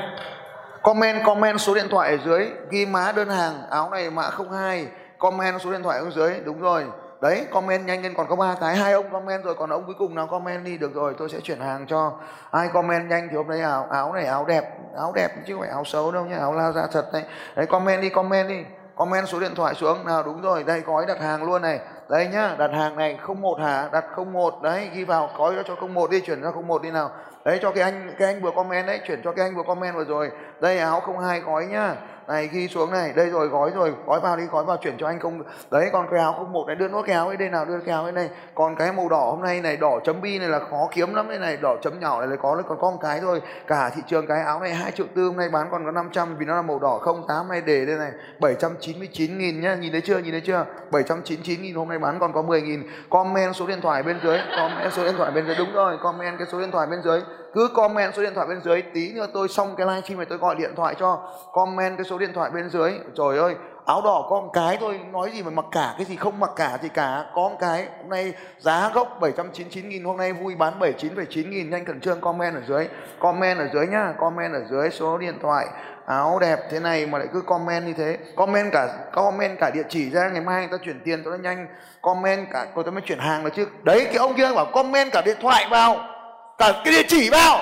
Comment 0.82 1.25
comment 1.25 1.61
số 1.61 1.75
điện 1.75 1.87
thoại 1.91 2.11
ở 2.11 2.19
dưới. 2.25 2.50
Ghi 2.70 2.87
má 2.87 3.12
đơn 3.12 3.29
hàng. 3.29 3.62
Áo 3.70 3.91
này 3.91 4.11
mã 4.11 4.31
02 4.50 4.87
comment 5.19 5.61
số 5.61 5.73
điện 5.73 5.82
thoại 5.82 5.99
ở 5.99 6.11
dưới. 6.11 6.41
Đúng 6.44 6.61
rồi 6.61 6.85
đấy, 7.20 7.46
comment 7.52 7.87
nhanh 7.87 8.02
lên, 8.02 8.14
còn 8.16 8.26
có 8.28 8.37
ba 8.37 8.55
cái. 8.61 8.76
Hai 8.76 8.93
ông 8.93 9.11
comment 9.12 9.44
rồi, 9.44 9.55
còn 9.55 9.70
ông 9.70 9.84
cuối 9.87 9.94
cùng 9.99 10.14
nào 10.14 10.26
comment 10.26 10.64
đi. 10.64 10.78
Được 10.78 10.94
rồi, 10.94 11.14
tôi 11.19 11.28
sẽ 11.28 11.40
chuyển 11.40 11.61
hàng 11.61 11.87
cho. 11.87 12.12
Ai 12.50 12.69
comment 12.69 13.11
nhanh 13.11 13.28
thì 13.31 13.37
hôm 13.37 13.49
nay 13.49 13.61
áo 13.61 13.87
áo 13.90 14.12
này, 14.12 14.26
áo 14.26 14.44
đẹp. 14.44 14.64
Áo 14.96 15.12
đẹp 15.14 15.28
chứ 15.46 15.55
không 15.55 15.61
phải 15.61 15.70
áo 15.70 15.84
xấu 15.84 16.12
đâu 16.12 16.25
nhé 16.25 16.37
áo 16.37 16.55
lao 16.55 16.72
ra 16.72 16.87
thật 16.93 17.06
đấy. 17.12 17.22
Đấy, 17.56 17.66
comment 17.66 18.02
đi 18.02 18.08
comment 18.08 18.49
đi. 18.49 18.64
Comment 18.96 19.28
số 19.28 19.40
điện 19.40 19.55
thoại 19.55 19.75
xuống. 19.75 20.06
Nào, 20.06 20.22
đúng 20.22 20.43
rồi, 20.43 20.64
đây, 20.64 20.81
gói 20.81 21.06
đặt 21.06 21.20
hàng 21.20 21.44
luôn 21.44 21.62
này. 21.62 21.81
Đây 22.08 22.26
nhá, 22.26 22.55
đặt 22.58 22.70
hàng 22.72 22.96
này 22.96 23.19
01 23.40 23.60
hả? 23.60 23.88
Đặt 23.93 24.05
01 24.32 24.62
đấy, 24.62 24.90
ghi 24.94 25.05
vào, 25.05 25.31
gói 25.37 25.55
cho 25.67 25.76
01 25.94 26.10
đi, 26.10 26.20
chuyển 26.20 26.43
ra 26.43 26.50
01 26.67 26.82
đi 26.82 26.90
nào. 26.90 27.10
Đấy, 27.44 27.58
cho 27.62 27.70
cái 27.70 27.84
anh 27.84 28.14
cái 28.19 28.28
anh 28.28 28.43
vừa 28.43 28.50
comment 28.56 28.87
đấy, 28.87 29.00
chuyển 29.06 29.22
cho 29.25 29.32
cái 29.32 29.46
anh 29.46 29.56
vừa 29.56 29.62
comment 29.62 29.94
vừa 29.94 30.05
rồi. 30.05 30.31
Đây, 30.60 30.78
áo 30.78 31.02
02 31.20 31.40
gói 31.40 31.67
nhá 31.67 31.94
này, 32.29 32.49
ghi 32.53 32.69
xuống 32.69 32.91
này. 32.91 33.12
Đây 33.17 33.31
rồi, 33.31 33.47
gói 33.49 33.71
rồi. 33.75 33.94
Gói 34.06 34.21
vào 34.21 34.37
đi, 34.37 34.44
gói 34.44 34.65
vào. 34.65 34.76
Chuyển 34.76 34.97
cho 34.99 35.06
anh 35.06 35.21
không 35.21 35.43
đấy, 35.71 35.91
còn 35.93 36.06
cái 36.11 36.21
áo 36.21 36.32
không 36.32 36.53
một 36.53 36.65
này, 36.67 36.76
đưa 36.76 36.88
nốt 36.88 37.03
cái 37.06 37.15
áo 37.15 37.26
ấy 37.26 37.37
đây 37.37 37.49
nào, 37.49 37.65
đưa 37.65 37.79
cái 37.79 37.94
áo 37.94 38.03
ấy 38.03 38.12
này 38.12 38.31
còn 38.55 38.76
cái 38.76 38.93
màu 38.93 39.09
đỏ 39.09 39.31
hôm 39.31 39.43
nay 39.43 39.61
này, 39.61 39.76
đỏ 39.76 39.99
chấm 40.05 40.21
bi 40.21 40.38
này 40.38 40.49
là 40.49 40.59
khó 40.59 40.88
kiếm 40.93 41.15
lắm 41.15 41.29
đây 41.29 41.38
này. 41.38 41.56
Đỏ 41.56 41.76
chấm 41.82 42.00
nhỏ 42.00 42.21
này 42.21 42.29
là 42.29 42.37
có, 42.37 42.62
còn 42.69 42.79
có 42.81 42.91
một 42.91 42.99
cái 43.03 43.21
thôi. 43.21 43.43
Cả 43.67 43.91
thị 43.94 44.03
trường 44.06 44.27
cái 44.27 44.41
áo 44.41 44.60
này, 44.60 44.75
hai 44.75 44.93
triệu 44.93 45.06
tư 45.15 45.27
hôm 45.27 45.37
nay 45.37 45.48
bán 45.48 45.69
còn 45.70 45.84
có 45.84 45.91
500 45.91 46.37
vì 46.39 46.46
nó 46.46 46.56
là 46.56 46.63
màu 46.63 46.79
đỏ 46.79 46.98
không, 46.98 47.25
tám 47.29 47.48
này 47.48 47.63
để 47.67 47.87
đây 47.87 47.96
này. 47.96 48.10
799 48.41 49.39
nghìn 49.39 49.60
nhá. 49.60 49.75
Nhìn 49.75 49.93
thấy 49.93 50.01
chưa, 50.01 50.19
nhìn 50.19 50.32
thấy 50.32 50.41
chưa? 50.41 50.67
799 50.91 51.63
nghìn 51.63 51.75
hôm 51.75 51.89
nay 51.89 51.98
bán 51.98 52.19
còn 52.19 52.32
có 52.32 52.43
10 52.43 52.63
nghìn. 52.63 52.82
Comment 53.10 53.56
số 53.56 53.67
điện 53.67 53.81
thoại 53.81 54.03
bên 54.03 54.20
dưới, 54.22 54.39
comment 54.56 54.93
số 54.93 55.05
điện 55.05 55.15
thoại 55.17 55.31
bên 55.31 55.46
dưới. 55.46 55.56
Đúng 55.58 55.72
rồi, 55.72 55.98
comment 56.03 56.39
cái 56.39 56.46
số 56.53 56.60
điện 56.60 56.70
thoại 56.70 56.87
bên 56.87 57.03
dưới 57.03 57.20
cứ 57.55 57.69
comment 57.75 58.15
số 58.15 58.23
điện 58.23 58.34
thoại 58.34 58.46
bên 58.46 58.61
dưới 58.65 58.82
tí 58.82 59.13
nữa 59.13 59.27
tôi 59.34 59.49
xong 59.49 59.75
cái 59.77 59.87
livestream 59.87 60.19
này 60.19 60.27
tôi 60.31 60.39
gọi 60.39 60.55
điện 60.55 60.70
thoại 60.77 60.94
cho 60.99 61.19
comment 61.53 61.96
cái 61.96 62.05
số 62.05 62.19
điện 62.19 62.32
thoại 62.34 62.51
bên 62.51 62.70
dưới. 62.70 62.93
Trời 63.17 63.39
ơi 63.39 63.55
áo 63.87 64.03
đỏ 64.05 64.27
có 64.31 64.41
một 64.41 64.51
cái 64.53 64.77
thôi 64.81 65.01
nói 65.13 65.31
gì 65.34 65.43
mà 65.43 65.51
mặc 65.51 65.65
cả 65.73 65.94
cái 65.96 66.05
gì 66.05 66.17
không 66.17 66.41
mặc 66.41 66.51
cả 66.56 66.79
thì 66.82 66.89
cả 66.89 67.25
có 67.34 67.49
một 67.49 67.56
cái. 67.61 67.87
Hôm 67.99 68.11
nay 68.11 68.34
giá 68.58 68.91
gốc 68.94 69.20
799 69.20 69.89
nghìn 69.89 70.05
hôm 70.05 70.17
nay 70.17 70.32
vui 70.32 70.55
bán 70.55 70.79
79,9 70.81 71.49
nghìn. 71.49 71.70
Nhanh 71.70 71.84
khẩn 71.84 72.01
trương 72.01 72.20
comment 72.20 72.55
ở 72.55 72.61
dưới 72.69 72.89
comment 73.19 73.58
ở 73.58 73.69
dưới 73.73 73.87
nhá 73.87 74.15
comment 74.19 74.55
ở 74.55 74.61
dưới 74.70 74.91
số 74.91 75.19
điện 75.19 75.39
thoại 75.43 75.67
áo 76.06 76.39
đẹp 76.41 76.58
thế 76.70 76.81
này 76.81 77.06
mà 77.06 77.19
lại 77.19 77.29
cứ 77.32 77.41
comment 77.41 77.87
như 77.87 77.93
thế. 77.93 78.19
Comment 78.37 78.73
cả 78.73 78.89
comment 79.13 79.58
cả 79.61 79.70
địa 79.75 79.84
chỉ 79.89 80.11
ra 80.11 80.29
ngày 80.29 80.41
mai 80.41 80.61
người 80.61 80.79
ta 80.79 80.84
chuyển 80.84 81.01
tiền 81.05 81.23
cho 81.25 81.31
nó 81.31 81.37
nhanh. 81.37 81.67
Comment 82.03 82.46
cả 82.53 82.67
cô 82.75 82.82
tôi 82.82 82.93
mới 82.93 83.03
chuyển 83.03 83.19
hàng 83.19 83.44
được 83.44 83.51
chứ. 83.55 83.67
Đấy 83.82 84.05
cái 84.05 84.17
ông 84.17 84.34
kia 84.34 84.53
bảo 84.55 84.67
comment 84.73 85.13
cả 85.13 85.23
điện 85.25 85.37
thoại 85.41 85.67
vào 85.70 86.14
cả 86.58 86.73
cái 86.84 86.93
địa 86.93 87.03
chỉ 87.08 87.31
vào. 87.31 87.61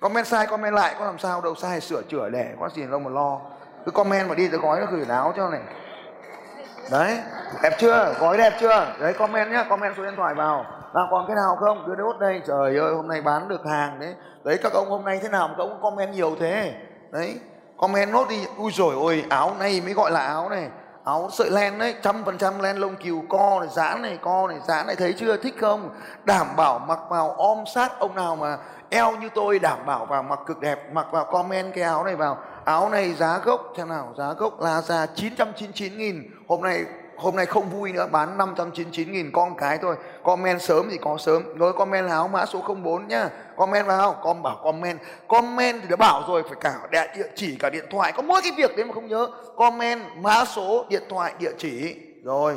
Comment 0.00 0.26
sai, 0.26 0.46
comment 0.46 0.74
lại, 0.74 0.94
có 0.98 1.04
làm 1.04 1.18
sao 1.18 1.40
đâu, 1.40 1.54
sai 1.54 1.80
sửa 1.80 2.02
chữa 2.02 2.28
để 2.28 2.54
có 2.60 2.68
gì 2.68 2.86
đâu 2.90 2.98
mà 2.98 3.10
lo. 3.10 3.40
Cứ 3.84 3.90
comment 3.90 4.28
mà 4.28 4.34
đi 4.34 4.48
tôi 4.48 4.60
gói 4.60 4.80
nó 4.80 4.86
gửi 4.90 5.06
áo 5.08 5.32
cho 5.36 5.48
này. 5.48 5.60
Đấy, 6.90 7.18
đẹp 7.62 7.76
chưa? 7.78 8.14
Gói 8.20 8.38
đẹp 8.38 8.52
chưa? 8.60 8.94
Đấy, 9.00 9.12
comment 9.12 9.50
nhá, 9.50 9.64
comment 9.68 9.94
số 9.96 10.04
điện 10.04 10.14
thoại 10.16 10.34
vào. 10.34 10.64
Là 10.94 11.02
còn 11.10 11.26
cái 11.26 11.36
nào 11.36 11.56
không? 11.60 11.88
Đưa 11.88 11.94
đốt 11.94 12.18
đây. 12.20 12.42
Trời 12.46 12.76
ơi, 12.76 12.94
hôm 12.94 13.08
nay 13.08 13.20
bán 13.20 13.48
được 13.48 13.66
hàng 13.66 14.00
đấy. 14.00 14.14
Đấy, 14.44 14.58
các 14.62 14.72
ông 14.72 14.90
hôm 14.90 15.04
nay 15.04 15.18
thế 15.22 15.28
nào 15.28 15.48
mà 15.48 15.54
các 15.58 15.64
ông 15.64 15.82
comment 15.82 16.14
nhiều 16.14 16.36
thế? 16.40 16.74
Đấy, 17.10 17.40
comment 17.76 18.12
nốt 18.12 18.28
đi. 18.28 18.46
Ui 18.58 18.72
rồi 18.72 18.94
ôi, 18.94 19.24
áo 19.30 19.54
này 19.58 19.80
mới 19.84 19.92
gọi 19.92 20.10
là 20.10 20.20
áo 20.20 20.48
này 20.48 20.68
áo 21.06 21.28
sợi 21.32 21.50
len 21.50 21.78
đấy, 21.78 21.94
trăm 22.02 22.24
phần 22.24 22.38
trăm 22.38 22.58
len 22.58 22.76
lông 22.76 22.96
cừu, 22.96 23.22
co 23.28 23.60
này 23.60 23.68
giãn 23.72 24.02
này, 24.02 24.18
co 24.22 24.48
này 24.48 24.58
giãn 24.68 24.86
này, 24.86 24.96
thấy 24.96 25.14
chưa? 25.18 25.36
Thích 25.36 25.54
không? 25.60 25.90
Đảm 26.24 26.46
bảo 26.56 26.78
mặc 26.78 26.98
vào 27.08 27.30
om 27.30 27.64
sát 27.74 27.98
ông 27.98 28.14
nào 28.14 28.36
mà 28.36 28.58
eo 28.90 29.16
như 29.16 29.28
tôi, 29.34 29.58
đảm 29.58 29.78
bảo 29.86 30.06
vào 30.06 30.22
mặc 30.22 30.38
cực 30.46 30.60
đẹp, 30.60 30.92
mặc 30.92 31.06
vào 31.12 31.24
comment 31.24 31.74
cái 31.74 31.84
áo 31.84 32.04
này 32.04 32.16
vào. 32.16 32.38
Áo 32.64 32.88
này 32.88 33.14
giá 33.14 33.38
gốc 33.38 33.72
thế 33.76 33.84
nào, 33.84 34.14
giá 34.18 34.32
gốc 34.32 34.60
là 34.60 34.80
ra 34.80 35.06
999 35.06 35.98
nghìn. 35.98 36.30
Hôm 36.48 36.62
nay 36.62 36.84
hôm 37.16 37.36
nay 37.36 37.46
không 37.46 37.70
vui 37.70 37.92
nữa, 37.92 38.06
bán 38.12 38.38
599 38.38 39.12
nghìn 39.12 39.32
con 39.32 39.56
cái 39.56 39.78
thôi. 39.78 39.96
Comment 40.22 40.62
sớm 40.62 40.88
thì 40.90 40.98
có 40.98 41.16
sớm. 41.18 41.58
Rồi 41.58 41.72
comment 41.72 42.10
háo 42.10 42.28
mã 42.28 42.46
số 42.46 42.62
04 42.84 43.08
nhá. 43.08 43.28
Comment 43.56 43.86
vào 43.86 44.20
con 44.22 44.42
bảo 44.42 44.60
comment. 44.64 44.98
Comment 45.28 45.82
thì 45.82 45.88
đã 45.88 45.96
bảo 45.96 46.22
rồi, 46.28 46.42
phải 46.42 46.58
cả 46.60 47.08
địa 47.16 47.26
chỉ, 47.34 47.56
cả 47.56 47.70
điện 47.70 47.84
thoại. 47.90 48.12
Có 48.12 48.22
mỗi 48.22 48.40
cái 48.42 48.52
việc 48.56 48.76
đấy 48.76 48.86
mà 48.86 48.94
không 48.94 49.08
nhớ. 49.08 49.28
Comment 49.56 50.02
mã 50.16 50.44
số, 50.44 50.84
điện 50.88 51.02
thoại, 51.08 51.32
địa 51.38 51.52
chỉ. 51.58 51.96
Rồi. 52.24 52.56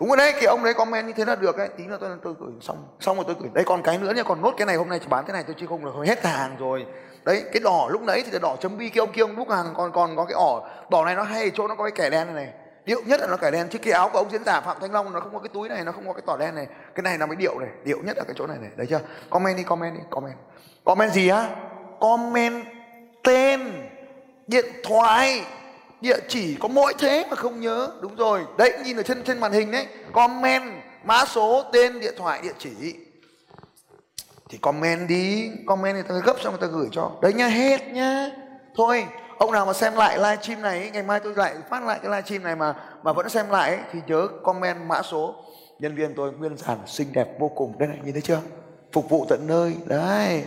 Đúng 0.00 0.08
rồi 0.08 0.16
đấy, 0.16 0.32
cái 0.32 0.44
ông 0.44 0.64
đấy 0.64 0.74
comment 0.74 1.06
như 1.06 1.12
thế 1.12 1.24
là 1.24 1.34
được 1.34 1.56
đấy. 1.56 1.68
Tí 1.76 1.84
nữa 1.84 1.96
tôi 2.00 2.10
tôi 2.22 2.34
gửi 2.38 2.52
xong 2.60 2.76
xong 3.00 3.16
rồi 3.16 3.24
tôi 3.28 3.36
gửi 3.40 3.50
đây 3.54 3.64
còn 3.64 3.82
cái 3.82 3.98
nữa 3.98 4.12
nha 4.16 4.22
còn 4.22 4.42
nốt 4.42 4.54
cái 4.56 4.66
này 4.66 4.76
hôm 4.76 4.88
nay 4.88 4.98
chỉ 4.98 5.06
bán 5.08 5.24
cái 5.24 5.34
này 5.34 5.42
tôi 5.46 5.56
chứ 5.58 5.66
không 5.66 5.84
được 5.84 6.06
hết 6.06 6.24
hàng 6.24 6.56
rồi. 6.58 6.86
Đấy, 7.24 7.44
cái 7.52 7.60
đỏ 7.64 7.88
lúc 7.90 8.02
nãy 8.02 8.22
thì 8.24 8.30
cái 8.30 8.40
đỏ 8.40 8.56
chấm 8.60 8.78
bi 8.78 8.88
kia, 8.88 9.00
ông 9.00 9.12
kia 9.12 9.22
ông 9.22 9.36
lúc 9.36 9.50
hàng. 9.50 9.66
Còn 9.76 9.92
còn 9.92 10.16
có 10.16 10.24
cái 10.24 10.34
ỏ, 10.34 10.68
đỏ 10.90 11.04
này 11.04 11.14
nó 11.14 11.22
hay 11.22 11.50
chỗ 11.54 11.68
nó 11.68 11.74
có 11.74 11.84
cái 11.84 11.92
kẻ 11.92 12.10
đen 12.10 12.34
này 12.34 12.44
này 12.44 12.52
điệu 12.86 13.02
nhất 13.06 13.20
là 13.20 13.26
nó 13.26 13.36
cải 13.36 13.50
đen. 13.50 13.68
Chứ 13.70 13.78
cái 13.78 13.92
áo 13.92 14.10
của 14.12 14.18
ông 14.18 14.30
diễn 14.30 14.44
giả 14.44 14.60
phạm 14.60 14.76
thanh 14.80 14.92
long, 14.92 15.12
nó 15.12 15.20
không 15.20 15.32
có 15.32 15.38
cái 15.38 15.48
túi 15.52 15.68
này, 15.68 15.84
nó 15.84 15.92
không 15.92 16.06
có 16.06 16.12
cái 16.12 16.22
tỏ 16.26 16.36
đen 16.36 16.54
này. 16.54 16.66
Cái 16.94 17.02
này 17.02 17.18
là 17.18 17.26
mới 17.26 17.36
điệu 17.36 17.58
này. 17.58 17.68
Điệu 17.84 17.98
nhất 18.04 18.16
là 18.16 18.24
cái 18.24 18.34
chỗ 18.38 18.46
này 18.46 18.56
này. 18.60 18.70
Đấy 18.76 18.86
chưa? 18.90 19.00
Comment 19.30 19.56
đi 19.56 19.62
comment 19.62 19.94
đi, 19.94 20.00
comment. 20.10 20.36
Comment 20.84 21.12
gì 21.12 21.28
á? 21.28 21.48
Comment 22.00 22.64
tên, 23.24 23.60
điện 24.46 24.66
thoại. 24.84 25.44
Địa 26.00 26.16
chỉ 26.28 26.56
có 26.60 26.68
mỗi 26.68 26.94
thế 26.98 27.26
mà 27.30 27.36
không 27.36 27.60
nhớ. 27.60 27.90
Đúng 28.00 28.16
rồi. 28.16 28.44
Đấy, 28.58 28.78
nhìn 28.84 28.96
ở 28.96 29.02
trên 29.02 29.24
trên 29.24 29.40
màn 29.40 29.52
hình 29.52 29.70
đấy. 29.70 29.86
Comment 30.12 30.72
mã 31.04 31.24
số, 31.24 31.64
tên, 31.72 32.00
điện 32.00 32.14
thoại, 32.18 32.40
địa 32.42 32.52
chỉ. 32.58 32.96
Thì 34.48 34.58
comment 34.58 35.08
đi. 35.08 35.50
Comment 35.66 35.96
thì 35.96 36.02
ta 36.08 36.14
gấp 36.24 36.36
xong 36.40 36.52
người 36.52 36.68
ta 36.68 36.76
gửi 36.76 36.88
cho. 36.92 37.10
Đấy 37.22 37.32
nha, 37.32 37.46
hết 37.46 37.92
nhá 37.92 38.30
thôi 38.76 39.06
ông 39.38 39.52
nào 39.52 39.66
mà 39.66 39.72
xem 39.72 39.94
lại 39.94 40.18
livestream 40.18 40.62
này 40.62 40.90
ngày 40.92 41.02
mai 41.02 41.20
tôi 41.20 41.34
lại 41.36 41.54
phát 41.70 41.82
lại 41.82 41.98
cái 42.02 42.10
livestream 42.10 42.42
này 42.42 42.56
mà 42.56 42.74
mà 43.02 43.12
vẫn 43.12 43.28
xem 43.28 43.50
lại 43.50 43.70
ấy, 43.70 43.80
thì 43.92 44.00
nhớ 44.06 44.28
comment 44.44 44.86
mã 44.86 45.02
số. 45.02 45.34
Nhân 45.78 45.94
viên 45.94 46.14
tôi 46.14 46.32
nguyên 46.32 46.56
giản 46.56 46.78
xinh 46.86 47.12
đẹp 47.12 47.28
vô 47.38 47.48
cùng. 47.48 47.78
Đây 47.78 47.88
này 47.88 47.98
nhìn 48.04 48.12
thấy 48.12 48.22
chưa? 48.22 48.40
Phục 48.92 49.10
vụ 49.10 49.26
tận 49.28 49.46
nơi. 49.46 49.76
Đấy. 49.84 50.44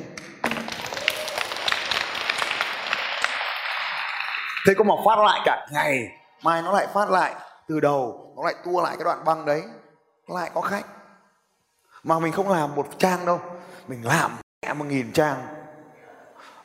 Thế 4.67 4.73
có 4.77 4.83
mà 4.83 4.95
phát 5.05 5.19
lại 5.19 5.41
cả 5.45 5.67
ngày 5.71 6.09
mai 6.43 6.61
nó 6.61 6.71
lại 6.71 6.87
phát 6.93 7.09
lại 7.09 7.35
từ 7.67 7.79
đầu 7.79 8.33
nó 8.37 8.43
lại 8.43 8.55
tua 8.65 8.81
lại 8.81 8.95
cái 8.97 9.03
đoạn 9.03 9.23
băng 9.25 9.45
đấy. 9.45 9.63
Lại 10.27 10.51
có 10.53 10.61
khách. 10.61 10.85
Mà 12.03 12.19
mình 12.19 12.31
không 12.31 12.49
làm 12.49 12.75
một 12.75 12.87
trang 12.97 13.25
đâu. 13.25 13.39
Mình 13.87 14.05
làm 14.05 14.31
mẹ 14.61 14.73
một 14.73 14.85
nghìn 14.85 15.13
trang. 15.13 15.37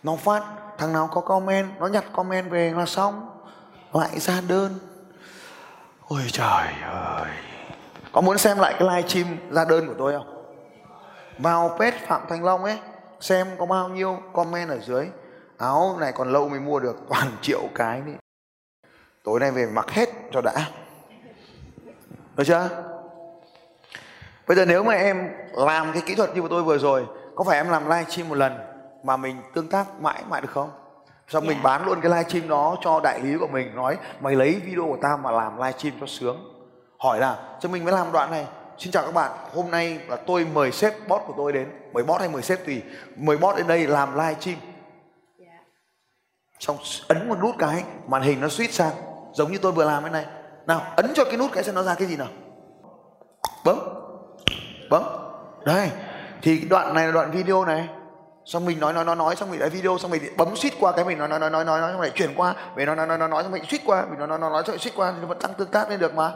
Nó 0.03 0.17
phát 0.17 0.43
thằng 0.79 0.93
nào 0.93 1.09
có 1.13 1.21
comment, 1.21 1.81
nó 1.81 1.87
nhặt 1.87 2.05
comment 2.13 2.51
về 2.51 2.73
là 2.77 2.87
xong. 2.87 3.31
Lại 3.93 4.21
ra 4.21 4.41
đơn. 4.49 4.79
Ôi 6.09 6.23
trời 6.33 6.69
ơi. 6.91 7.31
Có 8.13 8.21
muốn 8.21 8.39
xem 8.39 8.59
lại 8.59 8.75
cái 8.79 8.89
live 8.89 9.09
stream 9.09 9.37
ra 9.51 9.65
đơn 9.65 9.87
của 9.89 9.95
tôi 9.99 10.13
không? 10.13 10.55
Vào 11.39 11.77
page 11.79 11.99
phạm 12.07 12.23
thành 12.29 12.45
long 12.45 12.65
ấy, 12.65 12.79
xem 13.21 13.49
có 13.59 13.67
bao 13.67 13.89
nhiêu 13.89 14.19
comment 14.33 14.71
ở 14.71 14.79
dưới. 14.79 15.09
Áo 15.59 15.97
này 16.01 16.13
còn 16.13 16.33
lâu 16.33 16.49
mới 16.49 16.61
mua 16.61 16.81
được 16.81 16.97
toàn 17.09 17.33
triệu 17.43 17.63
cái 17.75 18.01
đi 18.01 18.13
tối 19.25 19.41
nay 19.41 19.51
về 19.51 19.67
mặc 19.67 19.91
hết 19.91 20.09
cho 20.33 20.41
đã. 20.41 20.69
Được 22.37 22.45
chưa? 22.47 22.69
Bây 24.47 24.57
giờ 24.57 24.65
nếu 24.65 24.85
mà 24.85 24.93
em 24.95 25.29
làm 25.53 25.93
cái 25.93 26.03
kỹ 26.07 26.15
thuật 26.15 26.35
như 26.35 26.43
của 26.43 26.49
tôi 26.49 26.63
vừa 26.63 26.79
rồi, 26.79 27.07
có 27.35 27.45
phải 27.45 27.57
em 27.57 27.69
làm 27.69 27.85
live 27.85 28.05
stream 28.05 28.29
một 28.29 28.35
lần? 28.35 28.53
Mà 29.05 29.17
mình 29.17 29.37
tương 29.55 29.69
tác 29.69 30.01
mãi 30.01 30.23
mãi 30.29 30.41
được 30.41 30.51
không? 30.51 30.71
Xong 31.29 31.47
mình 31.47 31.57
Dạ. 31.57 31.63
bán 31.65 31.87
luôn 31.87 32.01
cái 32.01 32.11
live 32.11 32.29
stream 32.29 32.49
đó 32.49 32.77
cho 32.81 33.01
đại 33.01 33.21
lý 33.21 33.39
của 33.39 33.47
mình 33.47 33.75
nói 33.75 33.97
mày 34.21 34.37
lấy 34.37 34.61
video 34.65 34.87
của 34.87 34.99
tao 35.03 35.17
mà 35.17 35.31
làm 35.31 35.57
live 35.57 35.73
stream 35.79 35.95
cho 36.01 36.07
sướng. 36.07 36.37
Hỏi 36.99 37.19
là 37.19 37.39
cho 37.61 37.69
mình 37.69 37.85
mới 37.85 37.93
làm 37.93 38.13
đoạn 38.13 38.31
này. 38.31 38.47
Xin 38.79 38.93
chào 38.93 39.05
các 39.05 39.15
bạn 39.15 39.31
hôm 39.55 39.71
nay 39.71 40.01
là 40.09 40.17
tôi 40.17 40.47
mời 40.55 40.73
sếp 40.73 41.09
boss 41.09 41.25
của 41.27 41.35
tôi 41.37 41.53
đến. 41.53 41.69
Mời 41.93 42.05
boss 42.05 42.21
hay 42.21 42.29
mời 42.29 42.43
sếp 42.43 42.67
tùy 42.67 42.83
mời 43.17 43.37
boss 43.37 43.57
đến 43.57 43.67
đây 43.67 43.87
làm 43.87 44.13
live 44.15 44.35
stream. 44.41 44.59
Xong 46.59 46.77
ấn 47.09 47.29
một 47.29 47.39
nút 47.41 47.55
cái 47.59 47.85
màn 48.07 48.23
hình 48.23 48.41
nó 48.41 48.47
switch 48.47 48.71
sang 48.71 48.93
giống 49.33 49.53
như 49.53 49.59
tôi 49.59 49.73
vừa 49.73 49.85
làm 49.85 50.03
cái 50.03 50.13
này. 50.13 50.25
Nào 50.67 50.83
ấn 50.97 51.13
cho 51.15 51.25
cái 51.25 51.37
nút 51.37 51.51
cái 51.53 51.65
xem 51.65 51.75
nó 51.75 51.83
ra 51.83 51.95
cái 51.95 52.09
gì 52.09 52.17
nào. 52.17 52.29
Bấm. 53.65 53.79
Bấm. 54.91 55.03
Đây 55.65 55.91
thì 56.43 56.57
cái 56.57 56.69
đoạn 56.69 56.95
này 56.95 57.07
là 57.07 57.13
đoạn 57.13 57.31
video 57.31 57.65
này 57.65 57.89
xong 58.45 58.65
mình 58.65 58.81
nói 58.81 58.93
nói 58.93 59.05
nói 59.05 59.17
nói 59.17 59.37
xong 59.37 59.51
mình 59.51 59.61
lại 59.61 59.71
video 59.71 59.99
xong 59.99 60.11
mình 60.11 60.23
bấm 60.37 60.57
suýt 60.57 60.73
qua 60.81 60.93
cái 60.93 61.05
mình 61.05 61.19
nói 61.19 61.29
nói 61.29 61.41
nói 61.41 61.51
nói 61.51 61.65
nói 61.65 61.81
nói 61.81 61.93
xong 61.93 62.01
lại 62.01 62.11
chuyển 62.15 62.35
qua 62.37 62.55
mình 62.77 62.87
nói 62.87 62.97
nói 62.97 63.07
nói 63.07 63.19
nói 63.19 63.29
nói 63.29 63.43
xong 63.43 63.53
mình 63.53 63.65
suýt 63.69 63.81
qua 63.87 64.07
mình 64.11 64.19
nói 64.19 64.29
nói 64.29 64.39
nói 64.39 64.51
nói 64.51 64.63
xong 64.67 64.79
suýt 64.79 64.93
qua 64.97 65.15
thì 65.21 65.27
vẫn 65.27 65.39
tăng 65.39 65.55
tương 65.55 65.69
tác 65.69 65.91
lên 65.91 66.01
được 66.01 66.15
mà 66.15 66.33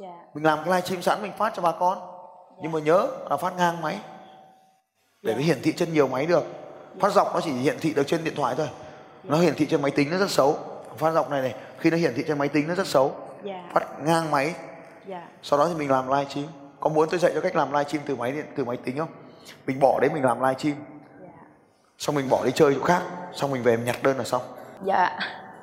dạ 0.00 0.12
mình 0.34 0.44
làm 0.44 0.58
cái 0.58 0.66
livestream 0.66 1.02
sẵn 1.02 1.22
mình 1.22 1.32
phát 1.38 1.52
cho 1.56 1.62
bà 1.62 1.72
con 1.80 1.98
nhưng 2.62 2.72
mà 2.72 2.80
nhớ 2.80 3.08
là 3.30 3.36
phát 3.36 3.56
ngang 3.56 3.80
máy 3.82 3.98
để 5.22 5.34
nó 5.34 5.40
hiển 5.40 5.62
thị 5.62 5.72
trên 5.72 5.92
nhiều 5.92 6.08
máy 6.08 6.26
được 6.26 6.44
phát 7.00 7.12
giọng 7.12 7.28
nó 7.34 7.40
chỉ 7.40 7.50
hiển 7.50 7.78
thị 7.80 7.94
được 7.94 8.06
trên 8.06 8.24
điện 8.24 8.34
thoại 8.36 8.54
thôi 8.58 8.68
nó 9.24 9.38
hiển 9.38 9.54
thị 9.54 9.66
trên 9.66 9.82
máy 9.82 9.90
tính 9.90 10.10
nó 10.10 10.18
rất 10.18 10.30
xấu 10.30 10.58
phát 10.96 11.12
giọng 11.12 11.30
này 11.30 11.42
này 11.42 11.54
khi 11.78 11.90
nó 11.90 11.96
hiển 11.96 12.14
thị 12.14 12.24
trên 12.28 12.38
máy 12.38 12.48
tính 12.48 12.68
nó 12.68 12.74
rất 12.74 12.86
xấu 12.86 13.14
dạ 13.44 13.70
phát 13.74 14.00
ngang 14.00 14.30
máy 14.30 14.54
dạ 15.06 15.28
sau 15.42 15.58
đó 15.58 15.68
thì 15.68 15.74
mình 15.74 15.90
làm 15.90 16.08
live 16.08 16.30
stream 16.30 16.46
có 16.80 16.90
muốn 16.90 17.08
tôi 17.10 17.20
dạy 17.20 17.32
cho 17.34 17.40
cách 17.40 17.56
làm 17.56 17.72
live 17.72 17.84
stream 17.84 18.04
từ 18.06 18.16
máy 18.16 18.32
điện 18.32 18.44
từ 18.56 18.64
máy 18.64 18.76
tính 18.76 18.98
không 18.98 19.08
mình 19.66 19.80
bỏ 19.80 19.98
đấy 20.00 20.10
mình 20.14 20.24
làm 20.24 20.40
live 20.40 20.54
stream 20.58 20.76
dạ 20.76 20.91
xong 22.02 22.14
mình 22.14 22.28
bỏ 22.28 22.44
đi 22.44 22.50
chơi 22.54 22.74
chỗ 22.74 22.84
khác 22.84 23.02
xong 23.32 23.50
mình 23.50 23.62
về 23.62 23.76
mình 23.76 23.84
nhặt 23.84 23.96
đơn 24.02 24.18
là 24.18 24.24
xong. 24.24 24.42
Dạ. 24.84 25.18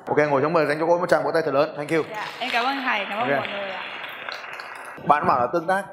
Ok 0.06 0.16
ngồi 0.30 0.42
xuống 0.42 0.52
mời 0.52 0.66
dành 0.66 0.78
cho 0.80 0.86
cô 0.86 0.98
một 0.98 1.08
tràng 1.08 1.24
vỗ 1.24 1.30
tay 1.32 1.42
thật 1.44 1.54
lớn. 1.54 1.74
Thank 1.76 1.90
you. 1.90 2.02
Dạ 2.10 2.26
em 2.38 2.50
cảm 2.52 2.64
ơn 2.64 2.76
thầy 2.84 3.04
cảm 3.08 3.18
ơn 3.18 3.30
Ok. 3.30 3.38
mọi 3.38 3.48
người 3.48 3.70
ạ. 3.70 3.82
Bạn 5.06 5.26
bảo 5.26 5.40
là 5.40 5.46
tương 5.52 5.66
tác. 5.66 5.84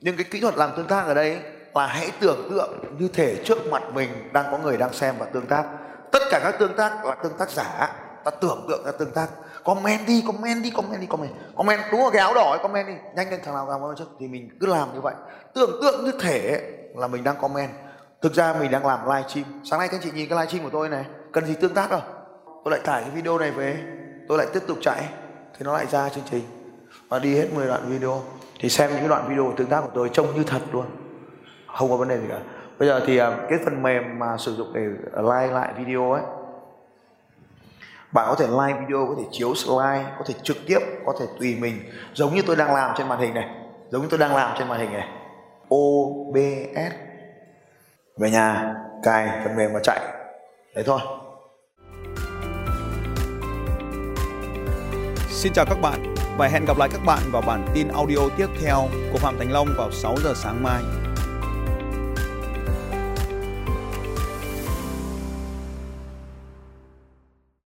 Nhưng 0.00 0.16
cái 0.16 0.24
kỹ 0.30 0.40
thuật 0.40 0.56
làm 0.56 0.70
tương 0.76 0.86
tác 0.86 1.06
ở 1.06 1.14
đây 1.14 1.38
là 1.74 1.86
hãy 1.86 2.10
tưởng 2.20 2.48
tượng 2.50 2.96
như 2.98 3.08
thể 3.08 3.36
trước 3.44 3.66
mặt 3.66 3.82
mình 3.92 4.30
đang 4.32 4.44
có 4.50 4.58
người 4.58 4.76
đang 4.76 4.92
xem 4.92 5.14
và 5.18 5.26
tương 5.26 5.46
tác. 5.46 5.64
Tất 6.12 6.22
cả 6.30 6.40
các 6.42 6.58
tương 6.58 6.76
tác 6.76 7.04
là 7.04 7.14
tương 7.14 7.38
tác 7.38 7.50
giả. 7.50 7.88
Ta 8.24 8.30
tưởng 8.40 8.66
tượng 8.68 8.84
ra 8.84 8.92
tương 8.98 9.10
tác. 9.10 9.26
Comment 9.64 10.06
đi 10.06 10.24
comment 10.26 10.62
đi 10.62 10.70
comment 10.70 11.00
đi 11.00 11.06
comment. 11.06 11.32
Comment 11.56 11.80
đúng 11.92 12.00
rồi 12.00 12.10
cái 12.12 12.20
áo 12.20 12.34
đỏ 12.34 12.50
ấy, 12.50 12.58
comment 12.62 12.86
đi. 12.86 12.94
Nhanh 13.16 13.30
lên 13.30 13.40
thằng 13.44 13.54
nào 13.54 13.68
làm 13.70 13.80
comment 13.80 13.98
trước. 13.98 14.08
Thì 14.20 14.28
mình 14.28 14.48
cứ 14.60 14.66
làm 14.66 14.94
như 14.94 15.00
vậy. 15.00 15.14
Tưởng 15.54 15.70
tượng 15.82 16.04
như 16.04 16.12
thể 16.20 16.60
là 16.96 17.06
mình 17.06 17.24
đang 17.24 17.36
comment 17.36 17.70
thực 18.22 18.34
ra 18.34 18.54
mình 18.60 18.70
đang 18.70 18.86
làm 18.86 19.00
live 19.06 19.28
stream. 19.28 19.46
Sáng 19.64 19.78
nay 19.78 19.88
các 19.88 20.00
chị 20.02 20.10
nhìn 20.14 20.28
cái 20.28 20.38
live 20.38 20.46
stream 20.46 20.64
của 20.64 20.70
tôi 20.70 20.88
này, 20.88 21.04
cần 21.32 21.46
gì 21.46 21.54
tương 21.60 21.74
tác 21.74 21.90
đâu. 21.90 22.00
Tôi 22.64 22.70
lại 22.70 22.80
tải 22.84 23.02
cái 23.02 23.10
video 23.10 23.38
này 23.38 23.50
về, 23.50 23.76
tôi 24.28 24.38
lại 24.38 24.46
tiếp 24.52 24.60
tục 24.68 24.78
chạy. 24.80 25.08
Thì 25.58 25.64
nó 25.64 25.72
lại 25.72 25.86
ra 25.86 26.08
chương 26.08 26.24
trình. 26.30 26.42
Và 27.08 27.18
đi 27.18 27.34
hết 27.34 27.48
10 27.54 27.66
đoạn 27.66 27.82
video. 27.86 28.22
Thì 28.60 28.68
xem 28.68 28.90
những 28.94 29.08
đoạn 29.08 29.28
video 29.28 29.52
tương 29.56 29.68
tác 29.68 29.80
của 29.80 29.90
tôi 29.94 30.10
trông 30.12 30.34
như 30.34 30.44
thật 30.46 30.60
luôn. 30.72 30.86
Không 31.66 31.90
có 31.90 31.96
vấn 31.96 32.08
đề 32.08 32.18
gì 32.18 32.26
cả. 32.28 32.38
Bây 32.78 32.88
giờ 32.88 33.00
thì 33.06 33.18
à, 33.18 33.36
cái 33.48 33.58
phần 33.64 33.82
mềm 33.82 34.18
mà 34.18 34.36
sử 34.38 34.54
dụng 34.54 34.72
để 34.72 34.80
à, 35.12 35.22
like 35.22 35.54
lại 35.54 35.72
video 35.78 36.12
ấy. 36.12 36.22
Bạn 38.12 38.26
có 38.28 38.34
thể 38.34 38.46
like 38.46 38.80
video, 38.80 39.06
có 39.06 39.14
thể 39.18 39.24
chiếu 39.30 39.54
slide, 39.54 40.04
có 40.18 40.24
thể 40.26 40.34
trực 40.42 40.56
tiếp, 40.66 40.78
có 41.06 41.14
thể 41.20 41.26
tùy 41.38 41.56
mình. 41.60 41.74
Giống 42.14 42.34
như 42.34 42.42
tôi 42.46 42.56
đang 42.56 42.74
làm 42.74 42.94
trên 42.98 43.08
màn 43.08 43.18
hình 43.18 43.34
này. 43.34 43.48
Giống 43.90 44.02
như 44.02 44.08
tôi 44.10 44.18
đang 44.18 44.36
làm 44.36 44.56
trên 44.58 44.68
màn 44.68 44.80
hình 44.80 44.92
này. 44.92 45.08
OBS 45.74 47.11
về 48.22 48.30
nhà, 48.30 48.74
cài 49.02 49.40
phần 49.44 49.56
mềm 49.56 49.72
và 49.72 49.80
chạy 49.82 50.00
đấy 50.74 50.84
thôi 50.86 51.00
Xin 55.28 55.52
chào 55.52 55.64
các 55.68 55.80
bạn 55.82 56.14
và 56.38 56.48
hẹn 56.48 56.64
gặp 56.64 56.78
lại 56.78 56.88
các 56.92 57.00
bạn 57.06 57.22
vào 57.32 57.42
bản 57.46 57.66
tin 57.74 57.88
audio 57.88 58.18
tiếp 58.36 58.46
theo 58.62 58.88
của 59.12 59.18
Phạm 59.18 59.38
Thành 59.38 59.52
Long 59.52 59.68
vào 59.76 59.90
6 59.90 60.16
giờ 60.24 60.32
sáng 60.36 60.62
mai. 60.62 60.82